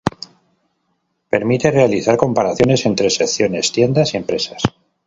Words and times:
Permite 1.29 1.69
realizar 1.69 2.17
comparaciones 2.17 2.87
entre 2.87 3.11
secciones, 3.11 3.71
tiendas 3.71 4.15
y 4.15 4.17
empresas. 4.17 4.63